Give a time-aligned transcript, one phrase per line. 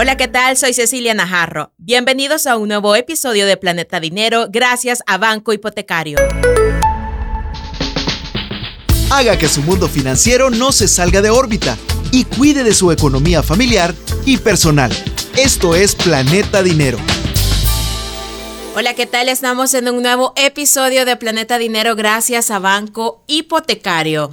[0.00, 0.56] Hola, ¿qué tal?
[0.56, 1.72] Soy Cecilia Najarro.
[1.76, 6.18] Bienvenidos a un nuevo episodio de Planeta Dinero gracias a Banco Hipotecario.
[9.10, 11.76] Haga que su mundo financiero no se salga de órbita
[12.12, 13.92] y cuide de su economía familiar
[14.24, 14.92] y personal.
[15.36, 16.98] Esto es Planeta Dinero.
[18.76, 19.28] Hola, ¿qué tal?
[19.28, 24.30] Estamos en un nuevo episodio de Planeta Dinero gracias a Banco Hipotecario.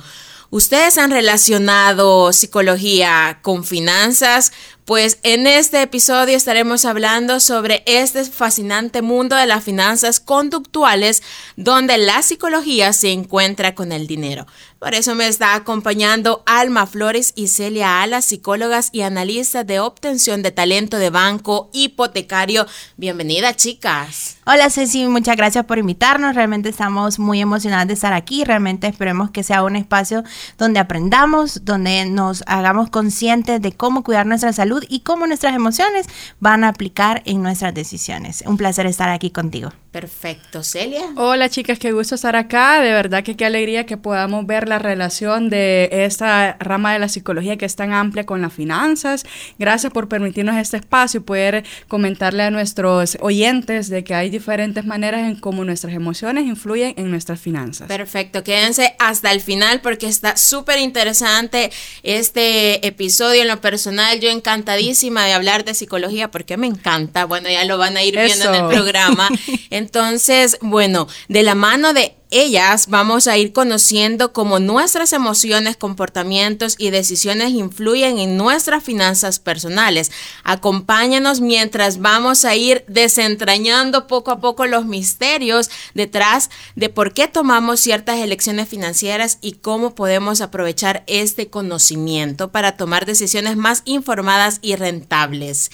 [0.52, 4.54] ¿Ustedes han relacionado psicología con finanzas?
[4.86, 11.24] Pues en este episodio estaremos hablando sobre este fascinante mundo de las finanzas conductuales
[11.56, 14.46] donde la psicología se encuentra con el dinero.
[14.80, 20.44] Por eso me está acompañando Alma Flores y Celia Ala, psicólogas y analistas de obtención
[20.44, 22.68] de talento de banco hipotecario.
[22.98, 24.38] Bienvenida, chicas.
[24.46, 26.36] Hola, Ceci, muchas gracias por invitarnos.
[26.36, 28.44] Realmente estamos muy emocionadas de estar aquí.
[28.44, 30.24] Realmente esperemos que sea un espacio
[30.58, 36.06] donde aprendamos, donde nos hagamos conscientes de cómo cuidar nuestra salud y cómo nuestras emociones
[36.40, 38.44] van a aplicar en nuestras decisiones.
[38.46, 39.72] Un placer estar aquí contigo.
[39.92, 41.06] Perfecto, Celia.
[41.16, 42.82] Hola chicas, qué gusto estar acá.
[42.82, 47.10] De verdad que qué alegría que podamos ver la relación de esta rama de la
[47.10, 49.26] psicología que es tan amplia con las finanzas.
[49.60, 54.86] Gracias por permitirnos este espacio y poder comentarle a nuestros oyentes de que hay diferentes
[54.86, 57.88] maneras en cómo nuestras emociones influyen en nuestras finanzas.
[57.88, 61.72] Perfecto, quédense hasta el final porque está súper interesante
[62.04, 64.20] este episodio en lo personal.
[64.20, 67.26] Yo encantadísima de hablar de psicología porque me encanta.
[67.26, 69.30] Bueno, ya lo van a ir viendo en el programa.
[69.70, 76.76] Entonces, bueno, de la mano de ellas vamos a ir conociendo cómo nuestras emociones, comportamientos
[76.78, 80.12] y decisiones influyen en nuestras finanzas personales.
[80.44, 87.28] Acompáñanos mientras vamos a ir desentrañando poco a poco los misterios detrás de por qué
[87.28, 94.60] tomamos ciertas elecciones financieras y cómo podemos aprovechar este conocimiento para tomar decisiones más informadas
[94.62, 95.72] y rentables.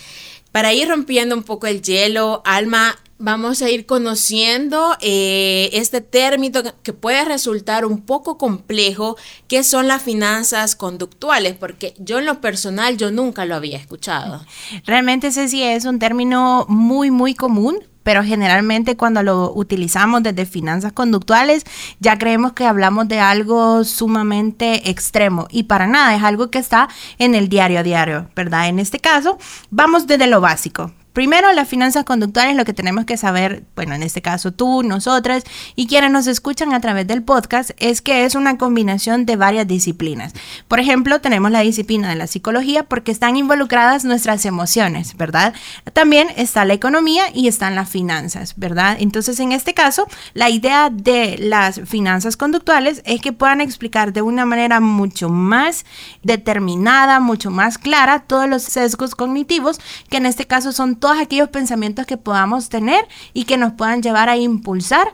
[0.51, 6.61] Para ir rompiendo un poco el hielo, Alma, vamos a ir conociendo eh, este término
[6.83, 9.15] que puede resultar un poco complejo,
[9.47, 14.43] que son las finanzas conductuales, porque yo en lo personal yo nunca lo había escuchado.
[14.85, 17.77] Realmente sí es un término muy, muy común.
[18.03, 21.65] Pero generalmente cuando lo utilizamos desde finanzas conductuales
[21.99, 26.89] ya creemos que hablamos de algo sumamente extremo y para nada es algo que está
[27.19, 28.69] en el diario a diario, ¿verdad?
[28.69, 29.37] En este caso
[29.69, 30.91] vamos desde lo básico.
[31.13, 35.43] Primero, las finanzas conductuales, lo que tenemos que saber, bueno, en este caso tú, nosotras
[35.75, 39.67] y quienes nos escuchan a través del podcast, es que es una combinación de varias
[39.67, 40.33] disciplinas.
[40.69, 45.53] Por ejemplo, tenemos la disciplina de la psicología porque están involucradas nuestras emociones, ¿verdad?
[45.91, 48.95] También está la economía y están las finanzas, ¿verdad?
[48.99, 54.21] Entonces, en este caso, la idea de las finanzas conductuales es que puedan explicar de
[54.21, 55.85] una manera mucho más
[56.23, 59.79] determinada, mucho más clara todos los sesgos cognitivos,
[60.09, 64.01] que en este caso son todos aquellos pensamientos que podamos tener y que nos puedan
[64.01, 65.13] llevar a impulsar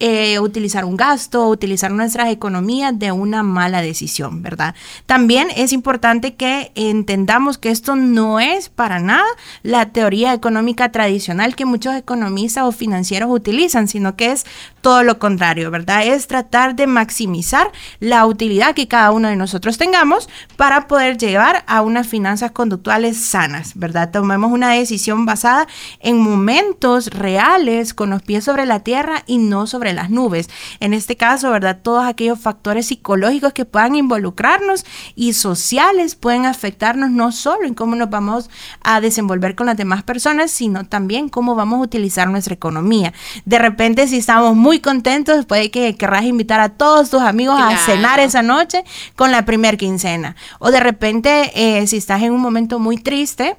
[0.00, 4.76] eh, utilizar un gasto, utilizar nuestras economías de una mala decisión, ¿verdad?
[5.06, 9.26] También es importante que entendamos que esto no es para nada
[9.64, 14.46] la teoría económica tradicional que muchos economistas o financieros utilizan, sino que es
[14.88, 16.06] todo lo contrario, ¿verdad?
[16.06, 21.62] Es tratar de maximizar la utilidad que cada uno de nosotros tengamos para poder llevar
[21.66, 24.10] a unas finanzas conductuales sanas, ¿verdad?
[24.10, 25.68] Tomemos una decisión basada
[26.00, 30.48] en momentos reales, con los pies sobre la tierra y no sobre las nubes.
[30.80, 31.80] En este caso, ¿verdad?
[31.82, 37.94] Todos aquellos factores psicológicos que puedan involucrarnos y sociales pueden afectarnos no solo en cómo
[37.94, 38.48] nos vamos
[38.80, 43.12] a desenvolver con las demás personas, sino también cómo vamos a utilizar nuestra economía.
[43.44, 47.76] De repente, si estamos muy contentos, puede que querrás invitar a todos tus amigos a
[47.78, 48.84] cenar esa noche
[49.16, 50.36] con la primer quincena.
[50.58, 53.56] O de repente, eh, si estás en un momento muy triste,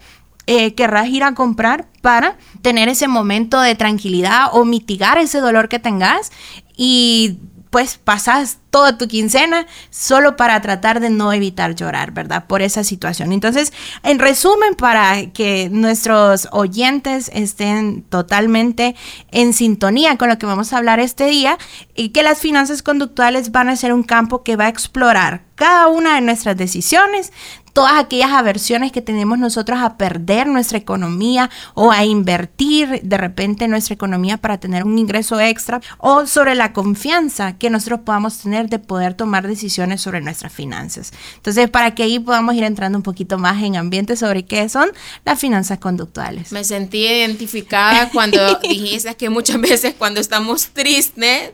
[0.48, 5.70] eh, querrás ir a comprar para tener ese momento de tranquilidad o mitigar ese dolor
[5.70, 6.32] que tengas
[6.76, 7.38] y
[7.70, 12.46] pues pasas toda tu quincena solo para tratar de no evitar llorar, ¿verdad?
[12.48, 13.32] Por esa situación.
[13.32, 18.96] Entonces, en resumen, para que nuestros oyentes estén totalmente
[19.32, 21.58] en sintonía con lo que vamos a hablar este día,
[21.96, 25.88] y que las finanzas conductuales van a ser un campo que va a explorar cada
[25.88, 27.34] una de nuestras decisiones,
[27.74, 33.68] todas aquellas aversiones que tenemos nosotros a perder nuestra economía o a invertir de repente
[33.68, 38.70] nuestra economía para tener un ingreso extra o sobre la confianza que nosotros podamos tener
[38.70, 41.12] de poder tomar decisiones sobre nuestras finanzas.
[41.36, 44.90] Entonces, para que ahí podamos ir entrando un poquito más en ambiente sobre qué son
[45.26, 46.52] las finanzas conductuales.
[46.52, 51.52] Me sentí identificada cuando dijiste que muchas veces cuando estamos tristes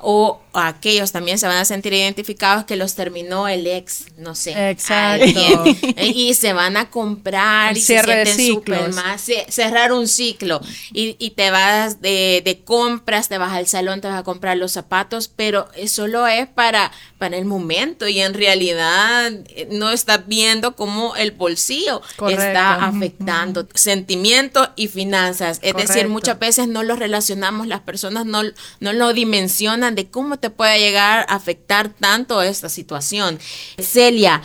[0.00, 4.70] o aquellos también se van a sentir identificados que los terminó el ex, no sé.
[4.70, 5.26] Exacto.
[6.02, 10.60] y se van a comprar y se sienten más, cerrar un ciclo
[10.92, 14.56] y, y te vas de, de, compras, te vas al salón, te vas a comprar
[14.56, 19.90] los zapatos, pero eso lo es para, para el momento y en realidad eh, no
[19.90, 25.60] estás viendo cómo el bolsillo está afectando sentimientos y finanzas.
[25.62, 28.42] Es decir, muchas veces no lo relacionamos, las personas no,
[28.80, 33.38] no lo dimensionan de cómo te puede llegar a afectar tanto esta situación.
[33.78, 34.42] Celia,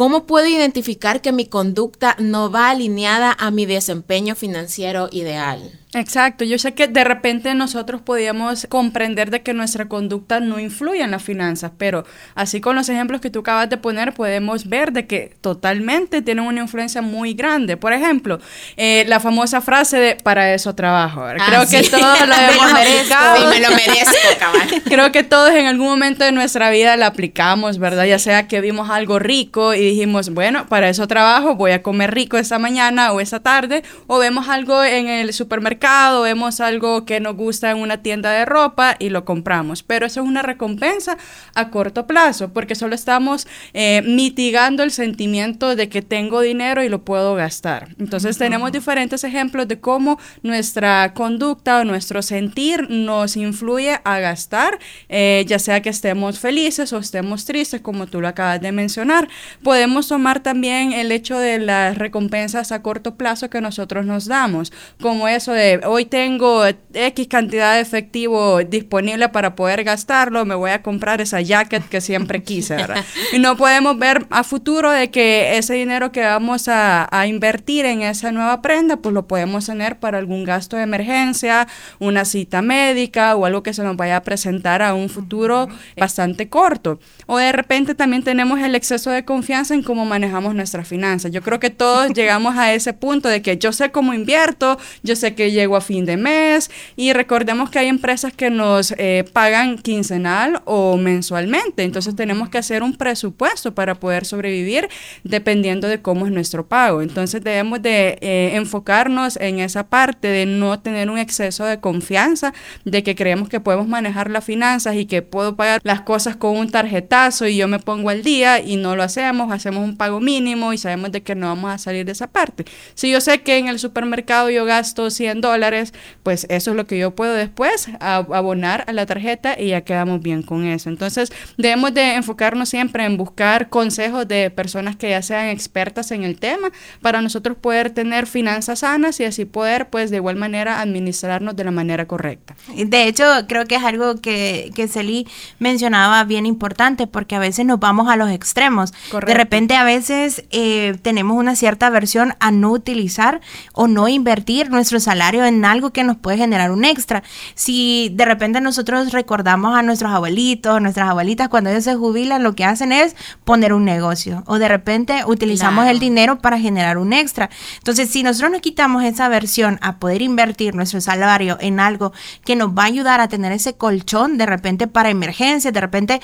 [0.00, 5.79] ¿Cómo puedo identificar que mi conducta no va alineada a mi desempeño financiero ideal?
[5.92, 11.02] Exacto, yo sé que de repente nosotros podíamos comprender de que nuestra conducta no influye
[11.02, 12.04] en las finanzas, pero
[12.36, 16.44] así con los ejemplos que tú acabas de poner podemos ver de que totalmente tienen
[16.44, 17.76] una influencia muy grande.
[17.76, 18.38] Por ejemplo,
[18.76, 21.24] eh, la famosa frase de para eso trabajo.
[21.24, 23.50] Ah, Creo que todos lo hemos aplicado.
[23.50, 28.04] me lo merezco, Creo que todos en algún momento de nuestra vida la aplicamos, ¿verdad?
[28.04, 32.14] Ya sea que vimos algo rico y dijimos, bueno, para eso trabajo, voy a comer
[32.14, 35.79] rico esta mañana o esta tarde, o vemos algo en el supermercado
[36.22, 39.82] vemos algo que nos gusta en una tienda de ropa y lo compramos.
[39.82, 41.16] Pero eso es una recompensa
[41.54, 46.88] a corto plazo, porque solo estamos eh, mitigando el sentimiento de que tengo dinero y
[46.88, 47.88] lo puedo gastar.
[47.98, 54.78] Entonces tenemos diferentes ejemplos de cómo nuestra conducta o nuestro sentir nos influye a gastar,
[55.08, 59.28] eh, ya sea que estemos felices o estemos tristes, como tú lo acabas de mencionar.
[59.62, 64.72] Podemos tomar también el hecho de las recompensas a corto plazo que nosotros nos damos,
[65.00, 70.70] como eso de hoy tengo X cantidad de efectivo disponible para poder gastarlo, me voy
[70.70, 73.04] a comprar esa jacket que siempre quise, ¿verdad?
[73.32, 77.84] Y no podemos ver a futuro de que ese dinero que vamos a, a invertir
[77.84, 81.68] en esa nueva prenda, pues lo podemos tener para algún gasto de emergencia,
[81.98, 86.48] una cita médica o algo que se nos vaya a presentar a un futuro bastante
[86.48, 86.98] corto.
[87.26, 91.32] O de repente también tenemos el exceso de confianza en cómo manejamos nuestras finanzas.
[91.32, 95.16] Yo creo que todos llegamos a ese punto de que yo sé cómo invierto, yo
[95.16, 99.24] sé que llego a fin de mes y recordemos que hay empresas que nos eh,
[99.32, 104.88] pagan quincenal o mensualmente, entonces tenemos que hacer un presupuesto para poder sobrevivir
[105.24, 107.02] dependiendo de cómo es nuestro pago.
[107.02, 112.52] Entonces debemos de eh, enfocarnos en esa parte de no tener un exceso de confianza,
[112.84, 116.56] de que creemos que podemos manejar las finanzas y que puedo pagar las cosas con
[116.56, 120.20] un tarjetazo y yo me pongo al día y no lo hacemos, hacemos un pago
[120.20, 122.64] mínimo y sabemos de que no vamos a salir de esa parte.
[122.94, 125.92] Si yo sé que en el supermercado yo gasto 100 dólares, dólares,
[126.22, 130.22] pues eso es lo que yo puedo después abonar a la tarjeta y ya quedamos
[130.22, 130.88] bien con eso.
[130.88, 136.22] Entonces, debemos de enfocarnos siempre en buscar consejos de personas que ya sean expertas en
[136.22, 136.70] el tema
[137.02, 141.64] para nosotros poder tener finanzas sanas y así poder, pues, de igual manera administrarnos de
[141.64, 142.54] la manera correcta.
[142.74, 145.26] De hecho, creo que es algo que, que Celi
[145.58, 148.92] mencionaba bien importante porque a veces nos vamos a los extremos.
[149.26, 153.40] De repente, a veces eh, tenemos una cierta aversión a no utilizar
[153.72, 157.22] o no invertir nuestro salario en algo que nos puede generar un extra.
[157.54, 162.54] Si de repente nosotros recordamos a nuestros abuelitos, nuestras abuelitas, cuando ellos se jubilan, lo
[162.54, 167.12] que hacen es poner un negocio o de repente utilizamos el dinero para generar un
[167.12, 167.50] extra.
[167.78, 172.12] Entonces, si nosotros nos quitamos esa versión a poder invertir nuestro salario en algo
[172.44, 176.20] que nos va a ayudar a tener ese colchón de repente para emergencias, de repente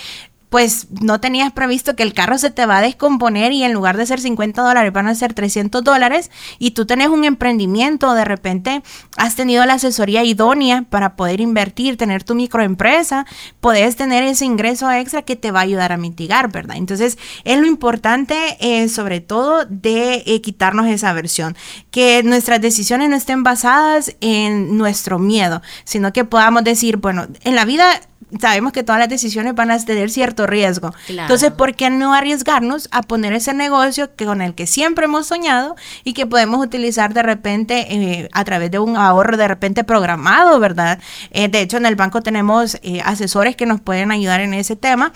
[0.49, 3.97] pues no tenías previsto que el carro se te va a descomponer y en lugar
[3.97, 8.25] de ser 50 dólares van a ser 300 dólares y tú tenés un emprendimiento, de
[8.25, 8.83] repente
[9.17, 13.27] has tenido la asesoría idónea para poder invertir, tener tu microempresa,
[13.61, 16.77] puedes tener ese ingreso extra que te va a ayudar a mitigar, ¿verdad?
[16.77, 21.57] Entonces es lo importante eh, sobre todo de eh, quitarnos esa versión,
[21.91, 27.55] que nuestras decisiones no estén basadas en nuestro miedo, sino que podamos decir, bueno, en
[27.55, 28.01] la vida
[28.41, 30.95] sabemos que todas las decisiones van a tener cierto riesgo.
[31.09, 35.27] Entonces, ¿por qué no arriesgarnos a poner ese negocio que, con el que siempre hemos
[35.27, 39.85] soñado y que podemos utilizar de repente eh, a través de un ahorro de repente
[39.85, 40.99] programado, ¿verdad?
[41.31, 44.77] Eh, de hecho, en el banco tenemos eh, asesores que nos pueden ayudar en ese
[44.77, 45.13] tema.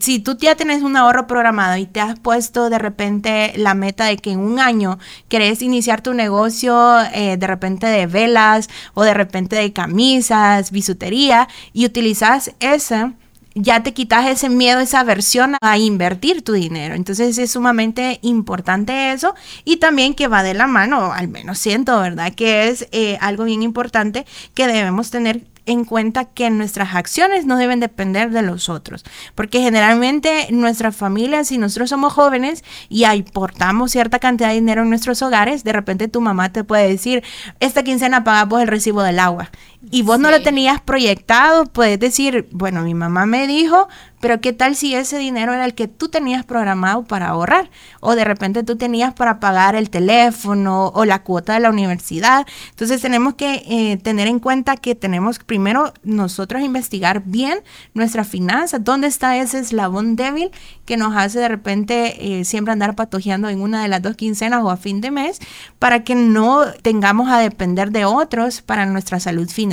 [0.00, 4.06] Si tú ya tienes un ahorro programado y te has puesto de repente la meta
[4.06, 4.98] de que en un año
[5.28, 11.86] querés iniciar tu negocio de repente de velas o de repente de camisas, bisutería y
[11.86, 13.12] utilizas ese,
[13.54, 16.94] ya te quitas ese miedo, esa aversión a invertir tu dinero.
[16.94, 22.00] Entonces es sumamente importante eso y también que va de la mano, al menos siento,
[22.00, 22.32] ¿verdad?
[22.34, 27.56] Que es eh, algo bien importante que debemos tener en cuenta que nuestras acciones no
[27.56, 29.04] deben depender de los otros,
[29.34, 34.88] porque generalmente nuestras familias, si nosotros somos jóvenes y aportamos cierta cantidad de dinero en
[34.88, 37.22] nuestros hogares, de repente tu mamá te puede decir,
[37.60, 39.50] esta quincena pagamos el recibo del agua
[39.90, 43.88] y vos no lo tenías proyectado, puedes decir, bueno, mi mamá me dijo,
[44.20, 47.68] pero ¿qué tal si ese dinero era el que tú tenías programado para ahorrar?
[47.98, 52.46] O de repente tú tenías para pagar el teléfono o la cuota de la universidad.
[52.70, 57.58] Entonces tenemos que eh, tener en cuenta que tenemos primero nosotros investigar bien
[57.94, 60.52] nuestra finanza, dónde está ese eslabón débil
[60.84, 64.62] que nos hace de repente eh, siempre andar patojeando en una de las dos quincenas
[64.62, 65.40] o a fin de mes
[65.80, 69.71] para que no tengamos a depender de otros para nuestra salud financiera.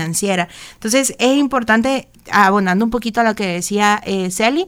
[0.73, 4.67] Entonces es importante, abonando un poquito a lo que decía eh, Celi,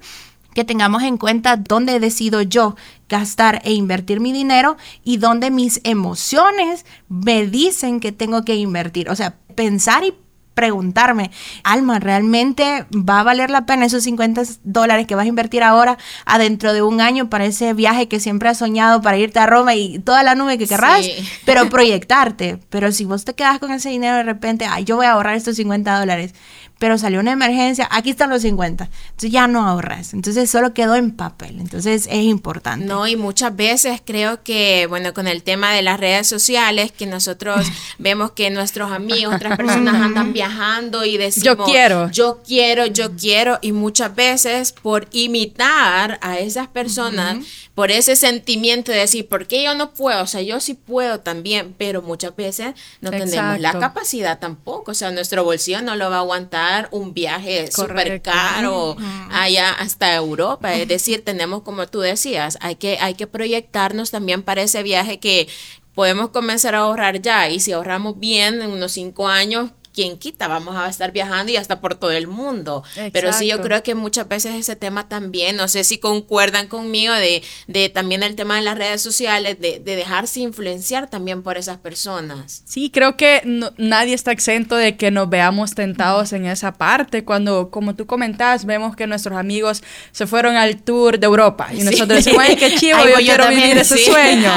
[0.53, 2.75] que tengamos en cuenta dónde decido yo
[3.07, 9.09] gastar e invertir mi dinero y dónde mis emociones me dicen que tengo que invertir.
[9.09, 10.13] O sea, pensar y
[10.53, 11.31] preguntarme,
[11.63, 15.97] Alma, ¿realmente va a valer la pena esos 50 dólares que vas a invertir ahora
[16.25, 19.75] adentro de un año para ese viaje que siempre has soñado para irte a Roma
[19.75, 21.05] y toda la nube que querrás?
[21.45, 22.59] Pero proyectarte.
[22.69, 25.35] Pero si vos te quedas con ese dinero de repente, ay, yo voy a ahorrar
[25.35, 26.33] estos 50 dólares
[26.81, 28.85] pero salió una emergencia, aquí están los 50.
[28.85, 30.15] Entonces ya no ahorras.
[30.15, 31.59] Entonces solo quedó en papel.
[31.59, 32.87] Entonces es importante.
[32.87, 37.05] No, y muchas veces creo que, bueno, con el tema de las redes sociales, que
[37.05, 37.67] nosotros
[37.99, 43.15] vemos que nuestros amigos, otras personas andan viajando y decimos, yo quiero, yo quiero, yo
[43.15, 47.45] quiero, y muchas veces por imitar a esas personas,
[47.75, 50.23] por ese sentimiento de decir, ¿por qué yo no puedo?
[50.23, 54.91] O sea, yo sí puedo también, pero muchas veces no tenemos la capacidad tampoco.
[54.91, 58.95] O sea, nuestro bolsillo no lo va a aguantar un viaje súper caro
[59.31, 60.73] allá hasta Europa.
[60.75, 65.19] Es decir, tenemos, como tú decías, hay que, hay que proyectarnos también para ese viaje
[65.19, 65.47] que
[65.93, 67.49] podemos comenzar a ahorrar ya.
[67.49, 71.57] Y si ahorramos bien en unos cinco años, quien quita, vamos a estar viajando y
[71.57, 72.83] hasta por todo el mundo.
[73.11, 77.13] Pero sí, yo creo que muchas veces ese tema también, no sé si concuerdan conmigo
[77.13, 81.57] de, de también el tema de las redes sociales, de, de dejarse influenciar también por
[81.57, 82.63] esas personas.
[82.65, 83.41] Sí, creo que
[83.77, 87.23] nadie está exento de que nos veamos tentados en esa parte.
[87.23, 91.83] Cuando, como tú comentabas, vemos que nuestros amigos se fueron al tour de Europa y
[91.83, 94.51] nosotros decimos, ay, qué chivo, yo, quiero vivir ese sueño.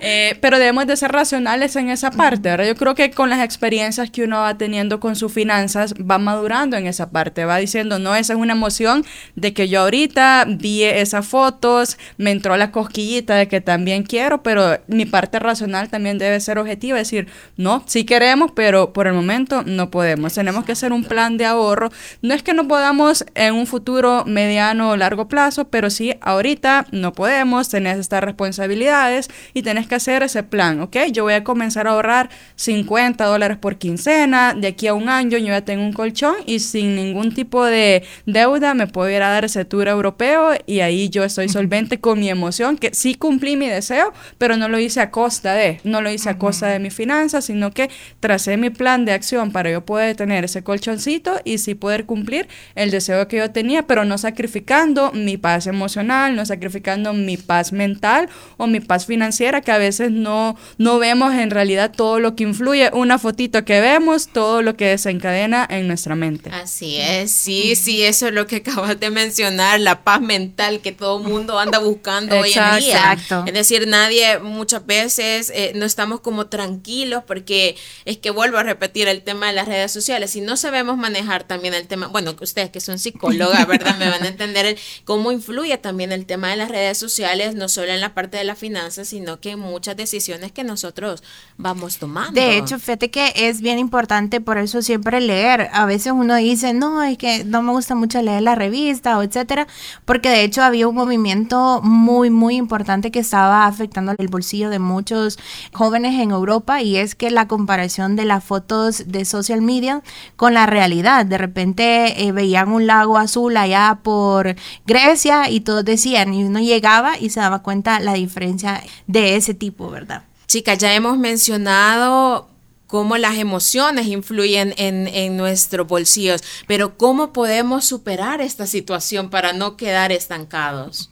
[0.00, 2.50] Eh, pero debemos de ser racionales en esa parte.
[2.50, 6.18] Ahora, yo creo que con las experiencias que uno va teniendo con sus finanzas, va
[6.18, 10.46] madurando en esa parte, va diciendo, no, esa es una emoción de que yo ahorita
[10.48, 15.88] vi esas fotos, me entró la cosquillita de que también quiero, pero mi parte racional
[15.88, 20.34] también debe ser objetiva, decir, no, sí queremos, pero por el momento no podemos.
[20.34, 21.90] Tenemos que hacer un plan de ahorro.
[22.22, 26.86] No es que no podamos en un futuro mediano o largo plazo, pero sí ahorita
[26.90, 30.96] no podemos, tenés estas responsabilidades y tenés que hacer ese plan, ¿ok?
[31.12, 35.36] Yo voy a comenzar a ahorrar 50 dólares por quincena, de aquí a un año
[35.36, 39.28] yo ya tengo un colchón y sin ningún tipo de deuda me puedo ir a
[39.28, 43.56] dar ese tour europeo y ahí yo estoy solvente con mi emoción, que sí cumplí
[43.56, 46.78] mi deseo, pero no lo hice a costa de, no lo hice a costa de
[46.78, 47.90] mis finanzas, sino que
[48.20, 52.48] tracé mi plan de acción para yo poder tener ese colchoncito y sí poder cumplir
[52.74, 57.72] el deseo que yo tenía, pero no sacrificando mi paz emocional, no sacrificando mi paz
[57.72, 62.34] mental o mi paz financiera, que a veces no, no vemos en realidad todo lo
[62.34, 66.50] que influye, una fotito que vemos, todo lo que desencadena en nuestra mente.
[66.50, 70.92] Así es, sí, sí, eso es lo que acabas de mencionar, la paz mental que
[70.92, 73.12] todo mundo anda buscando hoy en día.
[73.12, 73.44] Exacto.
[73.46, 78.62] Es decir, nadie muchas veces eh, no estamos como tranquilos porque es que vuelvo a
[78.62, 80.30] repetir el tema de las redes sociales.
[80.30, 83.96] Si no sabemos manejar también el tema, bueno, ustedes que son psicólogas, ¿verdad?
[83.98, 87.92] Me van a entender cómo influye también el tema de las redes sociales, no solo
[87.92, 91.22] en la parte de la finanza, sino que en muchas decisiones que nosotros
[91.56, 92.40] vamos tomando.
[92.40, 95.68] De hecho, fíjate que es bien importante por eso siempre leer.
[95.72, 99.22] A veces uno dice, no, es que no me gusta mucho leer la revista o
[99.22, 99.66] etcétera,
[100.04, 104.78] porque de hecho había un movimiento muy, muy importante que estaba afectando el bolsillo de
[104.78, 105.38] muchos
[105.72, 110.02] jóvenes en Europa y es que la comparación de las fotos de social media
[110.36, 111.26] con la realidad.
[111.26, 114.54] De repente eh, veían un lago azul allá por
[114.86, 119.54] Grecia y todos decían, y uno llegaba y se daba cuenta la diferencia de ese
[119.54, 120.24] tipo, ¿verdad?
[120.46, 122.48] Chicas, ya hemos mencionado
[122.86, 129.52] cómo las emociones influyen en, en, nuestros bolsillos, pero cómo podemos superar esta situación para
[129.52, 131.10] no quedar estancados.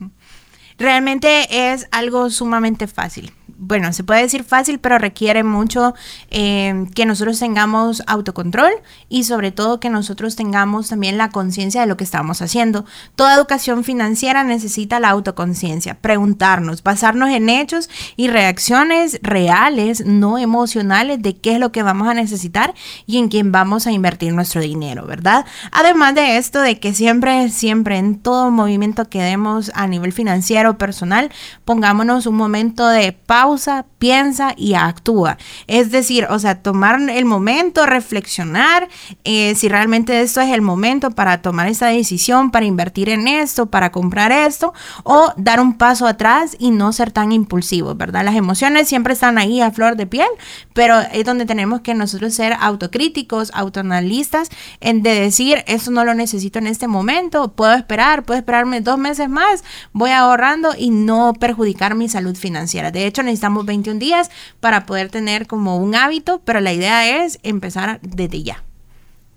[0.79, 5.95] Realmente es algo sumamente fácil bueno, se puede decir fácil, pero requiere mucho
[6.31, 8.73] eh, que nosotros tengamos autocontrol
[9.09, 12.85] y sobre todo que nosotros tengamos también la conciencia de lo que estamos haciendo.
[13.17, 21.23] Toda educación financiera necesita la autoconciencia, preguntarnos, basarnos en hechos y reacciones reales, no emocionales,
[21.23, 22.75] de qué es lo que vamos a necesitar
[23.07, 25.45] y en quién vamos a invertir nuestro dinero, ¿verdad?
[25.71, 30.79] Además de esto, de que siempre, siempre en todo movimiento que demos a nivel financiero,
[30.79, 31.31] personal,
[31.65, 35.37] pongámonos un momento de pausa pausa, piensa y actúa.
[35.67, 38.89] Es decir, o sea, tomar el momento, reflexionar
[39.25, 43.67] eh, si realmente esto es el momento para tomar esta decisión, para invertir en esto,
[43.67, 48.25] para comprar esto, o dar un paso atrás y no ser tan impulsivo, ¿verdad?
[48.25, 50.29] Las emociones siempre están ahí a flor de piel,
[50.73, 56.15] pero es donde tenemos que nosotros ser autocríticos, autoanalistas, en de decir, esto no lo
[56.15, 61.33] necesito en este momento, puedo esperar, puedo esperarme dos meses más, voy ahorrando y no
[61.33, 62.93] perjudicar mi salud financiera.
[62.93, 67.39] De hecho, necesitamos 21 días para poder tener como un hábito, pero la idea es
[67.43, 68.63] empezar desde ya.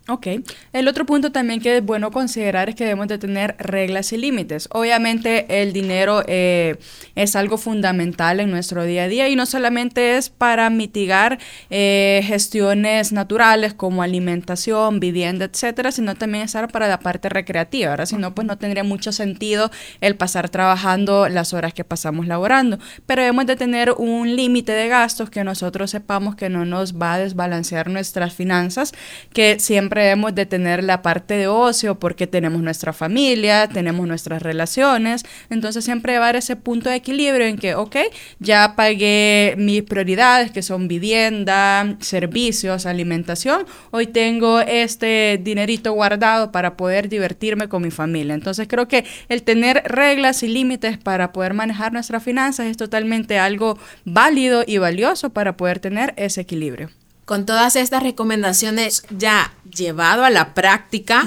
[0.08, 0.28] Ok.
[0.72, 4.18] El otro punto también que es bueno considerar es que debemos de tener reglas y
[4.18, 4.70] límites.
[4.72, 6.78] Obviamente el dinero eh,
[7.16, 11.40] es algo fundamental en nuestro día a día y no solamente es para mitigar
[11.72, 18.06] eh, gestiones naturales como alimentación, vivienda, etcétera, sino también es para la parte recreativa, ¿verdad?
[18.06, 19.72] Si no, pues no tendría mucho sentido
[20.02, 22.78] el pasar trabajando las horas que pasamos laborando.
[23.08, 27.16] Pero debemos de tener un límite de gastos que nosotros sepamos que no nos va
[27.16, 28.94] a desbalancear nuestras finanzas,
[29.34, 34.42] que siempre debemos de tener la parte de ocio porque tenemos nuestra familia, tenemos nuestras
[34.42, 37.96] relaciones, entonces siempre llevar ese punto de equilibrio en que, ok,
[38.40, 46.78] ya pagué mis prioridades que son vivienda, servicios, alimentación, hoy tengo este dinerito guardado para
[46.78, 48.34] poder divertirme con mi familia.
[48.34, 53.38] Entonces creo que el tener reglas y límites para poder manejar nuestras finanzas es totalmente
[53.38, 56.90] algo válido y valioso para poder tener ese equilibrio
[57.26, 61.26] con todas estas recomendaciones ya llevado a la práctica,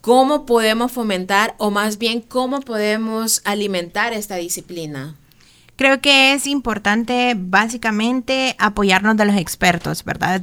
[0.00, 5.14] ¿cómo podemos fomentar o más bien cómo podemos alimentar esta disciplina?
[5.76, 10.40] Creo que es importante básicamente apoyarnos de los expertos, ¿verdad?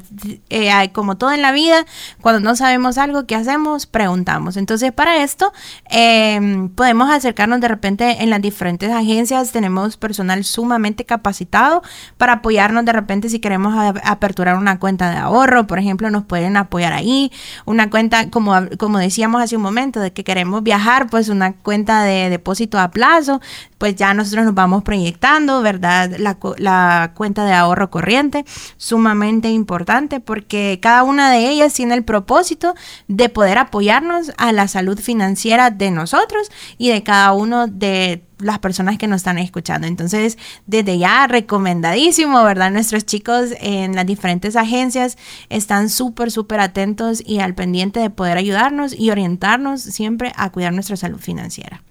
[0.49, 1.85] Eh, como todo en la vida,
[2.19, 3.85] cuando no sabemos algo, ¿qué hacemos?
[3.85, 4.57] Preguntamos.
[4.57, 5.53] Entonces, para esto,
[5.89, 11.81] em, podemos acercarnos de repente en las diferentes agencias, tenemos personal sumamente capacitado
[12.17, 13.73] para apoyarnos de repente si queremos
[14.03, 17.31] aperturar una cuenta de ahorro, por ejemplo, nos pueden apoyar ahí,
[17.65, 22.03] una cuenta, como, como decíamos hace un momento, de que queremos viajar, pues una cuenta
[22.03, 23.41] de depósito a plazo,
[23.81, 26.11] pues ya nosotros nos vamos proyectando, ¿verdad?
[26.19, 28.45] La, la, cuenta de ahorro corriente,
[28.77, 32.75] sumamente importante porque cada una de ellas tiene el propósito
[33.07, 38.59] de poder apoyarnos a la salud financiera de nosotros y de cada uno de las
[38.59, 39.87] personas que nos están escuchando.
[39.87, 42.69] Entonces, desde ya, recomendadísimo, ¿verdad?
[42.69, 45.17] Nuestros chicos en las diferentes agencias
[45.49, 50.71] están súper, súper atentos y al pendiente de poder ayudarnos y orientarnos siempre a cuidar
[50.71, 51.81] nuestra salud financiera.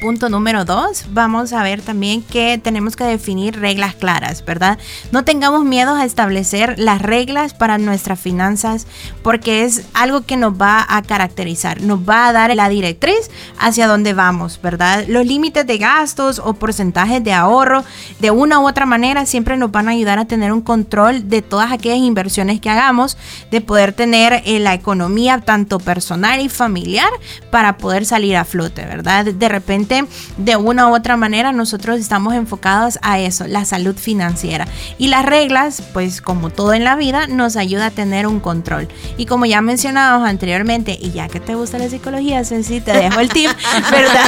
[0.00, 4.78] Punto número dos, vamos a ver también que tenemos que definir reglas claras, ¿verdad?
[5.12, 8.86] No tengamos miedo a establecer establecer las reglas para nuestras finanzas
[9.22, 13.86] porque es algo que nos va a caracterizar, nos va a dar la directriz hacia
[13.86, 15.04] dónde vamos, ¿verdad?
[15.08, 17.84] Los límites de gastos o porcentajes de ahorro
[18.20, 21.42] de una u otra manera siempre nos van a ayudar a tener un control de
[21.42, 23.16] todas aquellas inversiones que hagamos,
[23.50, 27.10] de poder tener eh, la economía tanto personal y familiar
[27.50, 29.24] para poder salir a flote, ¿verdad?
[29.26, 30.04] De repente,
[30.36, 34.66] de una u otra manera, nosotros estamos enfocados a eso, la salud financiera.
[34.98, 38.88] Y las reglas, pues como todo en la vida, nos ayuda a tener un control.
[39.16, 43.20] Y como ya mencionamos anteriormente, y ya que te gusta la psicología, Ceci, te dejo
[43.20, 43.50] el tip,
[43.90, 44.26] ¿verdad?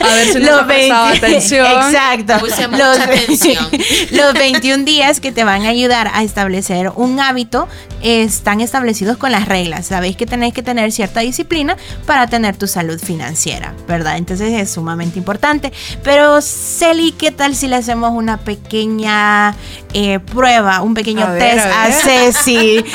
[0.00, 1.66] A ver si nos ha atención.
[1.66, 2.34] Exacto.
[2.70, 3.68] Los, atención.
[4.10, 7.68] los 21 días que te van a ayudar a establecer un hábito
[8.02, 9.86] están establecidos con las reglas.
[9.86, 11.76] Sabéis que tenéis que tener cierta disciplina
[12.06, 14.16] para tener tu salud financiera, ¿verdad?
[14.16, 15.72] Entonces es sumamente importante.
[16.02, 19.54] Pero, Celi, ¿qué tal si le hacemos una pequeña
[19.98, 22.84] eh, prueba, un pequeño test a, Ceci?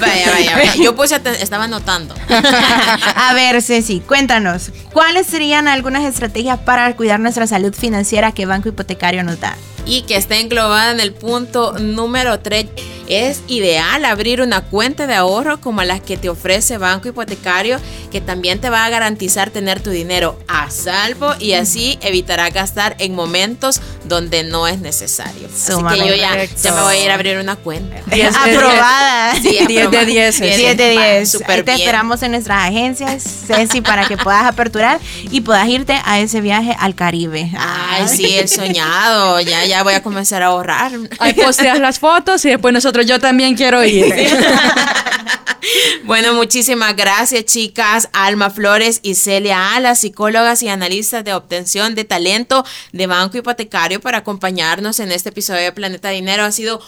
[0.00, 0.74] vaya, vaya, vaya.
[0.76, 2.14] Yo pues estaba anotando.
[2.28, 8.68] a ver, Ceci, cuéntanos, ¿cuáles serían algunas estrategias para cuidar nuestra salud financiera que Banco
[8.68, 9.56] Hipotecario nos da?
[9.86, 12.66] Y que está englobada en el punto número 3.
[13.08, 17.78] Es ideal abrir una cuenta de ahorro como las que te ofrece Banco Hipotecario,
[18.10, 22.94] que también te va a garantizar tener tu dinero a salvo y así evitará gastar
[23.00, 25.48] en momentos donde no es necesario.
[25.52, 27.96] Así que yo ya, me voy a ir a abrir una cuenta.
[28.06, 29.34] aprobada.
[29.42, 30.40] 10 de 10.
[30.40, 31.30] 10 de 10.
[31.30, 36.20] Super te esperamos en nuestras agencias, Ceci, para que puedas aperturar y puedas irte a
[36.20, 37.50] ese viaje al Caribe.
[37.58, 39.40] Ay, sí, el soñado.
[39.40, 40.92] Ya, ya voy a comenzar a ahorrar.
[41.18, 44.14] Ahí posteas las fotos y después nosotros, yo también quiero ir.
[46.04, 48.08] bueno, muchísimas gracias, chicas.
[48.12, 54.00] Alma Flores y Celia las psicólogas y analistas de obtención de talento de Banco Hipotecario,
[54.00, 56.44] para acompañarnos en este episodio de Planeta Dinero.
[56.44, 56.82] Ha sido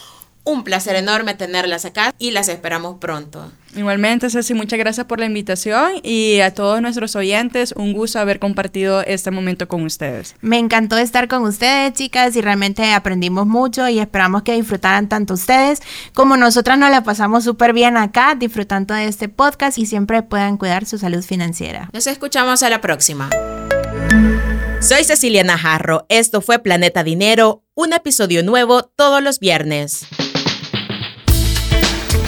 [0.45, 3.51] un placer enorme tenerlas acá y las esperamos pronto.
[3.75, 8.39] Igualmente, Ceci, muchas gracias por la invitación y a todos nuestros oyentes, un gusto haber
[8.39, 10.35] compartido este momento con ustedes.
[10.39, 15.33] Me encantó estar con ustedes, chicas, y realmente aprendimos mucho y esperamos que disfrutaran tanto
[15.33, 15.81] ustedes
[16.13, 20.57] como nosotras nos la pasamos súper bien acá disfrutando de este podcast y siempre puedan
[20.57, 21.89] cuidar su salud financiera.
[21.91, 23.29] Nos escuchamos a la próxima.
[24.79, 26.05] Soy Cecilia Najarro.
[26.09, 30.05] Esto fue Planeta Dinero, un episodio nuevo todos los viernes.